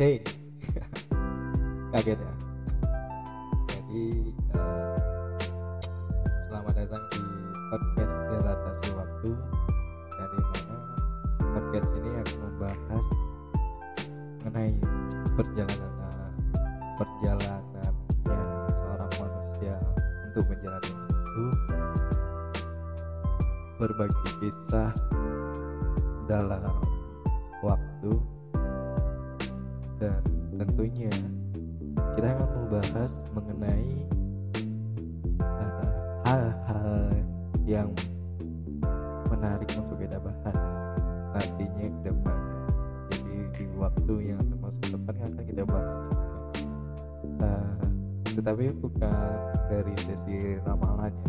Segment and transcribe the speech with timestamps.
[0.00, 0.16] Hey,
[1.92, 2.32] kaget ya.
[3.68, 5.36] Jadi eh,
[6.48, 7.20] selamat datang di
[7.68, 9.30] podcast dilatasi waktu.
[10.16, 10.76] Yang di mana
[11.52, 13.06] podcast ini akan membahas
[14.40, 14.72] mengenai
[15.36, 15.92] perjalanan
[16.96, 18.40] perjalanannya
[18.72, 19.76] seorang manusia
[20.32, 21.44] untuk menjalani waktu,
[23.76, 24.96] berbagi kisah
[26.24, 26.72] dalam
[27.60, 28.39] waktu
[30.00, 30.24] dan
[30.56, 31.12] tentunya
[32.16, 33.92] kita akan membahas mengenai
[35.44, 35.84] uh,
[36.24, 37.12] hal-hal
[37.68, 37.92] yang
[39.28, 40.56] menarik untuk kita bahas
[41.36, 42.64] nantinya ke depannya.
[43.12, 46.18] Jadi di waktu yang akan masuk depan akan kita bahas juga.
[47.44, 47.72] Uh,
[48.40, 49.36] tetapi bukan
[49.68, 51.28] dari sesi ramalannya.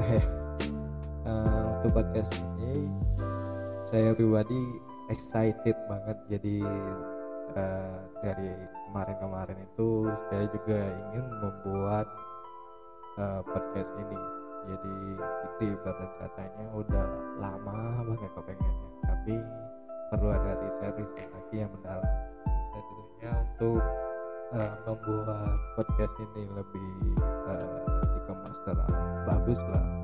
[0.00, 0.24] Eh,
[1.28, 2.88] uh, untuk podcast ini
[3.92, 6.18] saya pribadi excited banget.
[6.30, 6.62] Jadi
[7.58, 8.50] uh, dari
[8.88, 12.06] kemarin-kemarin itu saya juga ingin membuat
[13.18, 14.20] uh, podcast ini.
[14.70, 17.08] Jadi itu ibarat katanya udah
[17.42, 18.90] lama banget kepengennya.
[19.04, 19.34] Tapi
[20.14, 22.14] perlu ada riset riset lagi yang mendalam.
[22.70, 23.82] Dan tentunya untuk
[24.54, 26.90] uh, membuat podcast ini lebih
[27.50, 28.92] uh, dikemas dalam
[29.26, 29.99] bagus lah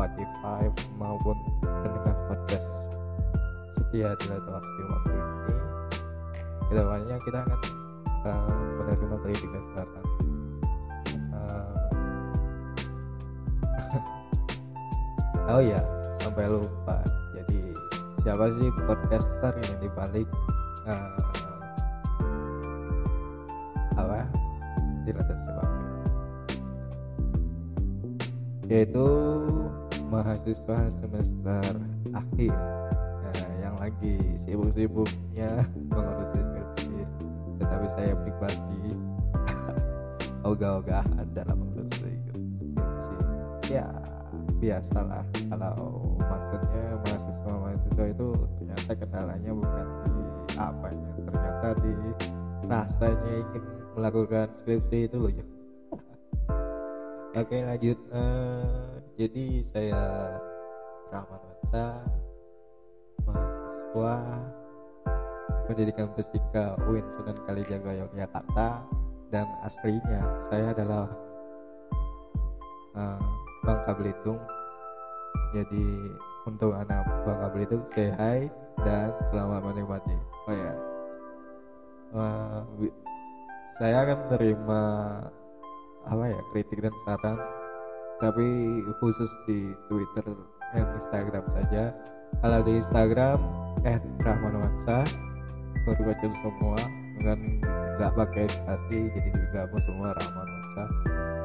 [0.00, 0.64] Spotify
[0.96, 2.72] maupun pendengar podcast
[3.76, 5.54] setia di waktu waktu ini.
[6.40, 7.60] Ke depannya kita akan
[8.24, 8.48] uh,
[8.80, 9.64] menerima kritik dan
[11.36, 11.84] uh,
[15.52, 15.84] oh ya
[16.24, 17.04] sampai lupa.
[17.36, 17.60] Jadi
[18.24, 20.24] siapa sih podcaster yang dibalik
[20.88, 21.12] uh,
[24.00, 24.24] apa?
[25.04, 25.84] Dilatasi waktu
[28.70, 29.02] yaitu
[30.10, 31.70] mahasiswa semester
[32.10, 32.54] akhir.
[33.30, 35.62] Ya, yang lagi sibuk-sibuknya
[35.94, 36.90] mengurus skripsi
[37.62, 38.98] tetapi saya pribadi
[40.50, 42.66] ogah-ogahan dalam mengurus skripsi.
[43.70, 43.86] Ya
[44.60, 48.28] biasalah kalau maksudnya mahasiswa-mahasiswa itu
[48.60, 50.22] ternyata kendalanya bukan di
[50.60, 51.92] apanya ternyata di
[52.68, 53.64] rasanya ingin
[53.96, 55.46] melakukan skripsi itu loh ya
[57.36, 57.98] oke lanjut.
[58.10, 60.02] Uh, jadi saya
[61.10, 61.86] Rahman Wansa
[63.26, 64.14] mahasiswa
[65.70, 68.68] pendidikan fisika UIN Sunan Kalijaga Yogyakarta
[69.30, 71.06] dan aslinya saya adalah
[72.98, 73.20] uh,
[73.62, 74.40] Bangka Belitung.
[75.54, 75.86] Jadi
[76.46, 78.50] untuk anak Bangka Belitung say hi
[78.82, 80.16] dan selamat menikmati.
[80.48, 80.74] Oh ya.
[82.10, 82.60] Uh,
[83.78, 84.82] saya akan menerima
[86.06, 87.38] apa ya kritik dan saran.
[88.20, 88.46] Tapi
[89.00, 90.36] khusus di Twitter
[90.76, 91.92] dan Instagram saja.
[92.40, 93.38] Kalau di Instagram
[93.84, 95.04] at Rahmanwansa.
[95.88, 96.76] Baru baca semua
[97.16, 97.38] dengan
[97.96, 100.84] nggak pakai spasi jadi digabung semua Rahmanwansa.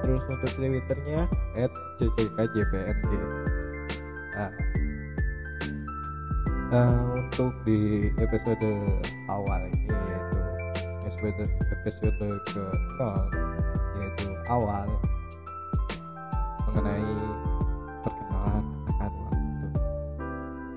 [0.03, 1.21] Terus untuk Twitternya
[1.55, 2.99] at cckjpng
[4.35, 4.51] nah,
[6.75, 8.69] uh, untuk di episode
[9.31, 9.94] awal ini
[11.05, 12.17] episode episode
[12.49, 12.63] ke
[12.97, 14.89] 0 yaitu awal
[16.65, 17.13] mengenai
[18.01, 19.67] perkenalan akan waktu.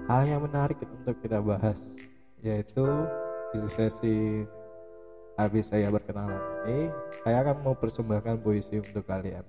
[0.04, 1.80] Hal yang menarik untuk kita bahas
[2.44, 2.84] yaitu
[3.56, 4.44] di sesi
[5.40, 6.92] habis saya berkenalan ini
[7.24, 9.42] saya akan mau persembahkan puisi untuk kalian.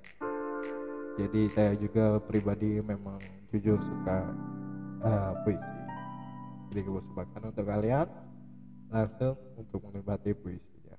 [1.20, 3.20] Jadi saya juga pribadi memang
[3.52, 4.32] jujur suka
[5.04, 5.80] uh, puisi.
[6.72, 8.08] Jadi gue persembahkan untuk kalian
[8.90, 10.98] langsung untuk menikmati puisinya.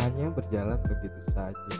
[0.00, 1.76] Hanya berjalan begitu saja.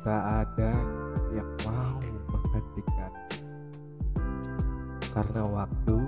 [0.00, 0.72] Tak ada
[1.30, 2.00] yang mau
[2.32, 3.12] menghentikan,
[5.14, 5.98] karena waktu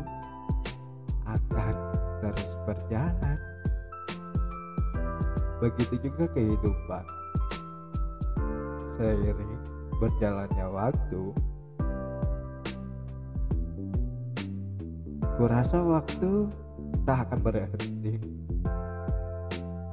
[1.29, 1.77] akan
[2.25, 3.39] terus berjalan
[5.63, 7.05] begitu juga kehidupan.
[8.99, 9.55] Seiring
[10.03, 11.23] berjalannya waktu,
[15.39, 16.51] kurasa waktu
[17.07, 18.19] tak akan berhenti.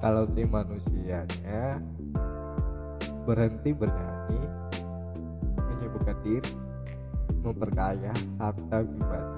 [0.01, 1.77] Kalau si manusianya
[3.29, 4.41] berhenti bernyanyi,
[5.53, 6.53] menyibukkan diri,
[7.45, 9.37] memperkaya harta pribadi.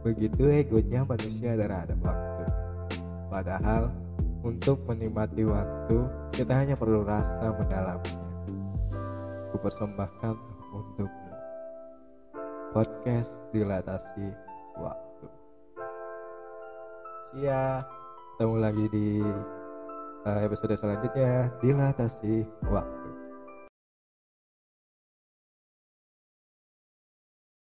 [0.00, 2.44] Begitu egonya manusia terhadap waktu.
[3.30, 3.94] Padahal
[4.40, 5.98] untuk menikmati waktu,
[6.32, 8.16] kita hanya perlu rasa mendalamnya.
[9.52, 10.34] Kupersembahkan
[10.72, 11.32] untukmu.
[12.70, 14.26] Podcast dilatasi
[14.78, 15.26] waktu.
[17.34, 17.84] Sia,
[18.36, 19.08] ketemu lagi di
[20.24, 22.99] uh, episode selanjutnya dilatasi waktu